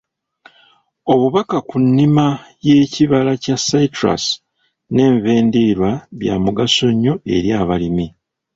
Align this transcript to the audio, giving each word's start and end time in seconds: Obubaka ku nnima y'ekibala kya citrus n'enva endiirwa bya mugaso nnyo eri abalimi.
Obubaka 1.13 1.57
ku 1.69 1.75
nnima 1.85 2.25
y'ekibala 2.65 3.31
kya 3.43 3.55
citrus 3.65 4.25
n'enva 4.93 5.29
endiirwa 5.39 5.91
bya 6.19 6.35
mugaso 6.43 6.85
nnyo 6.93 7.13
eri 7.35 7.49
abalimi. 7.61 8.07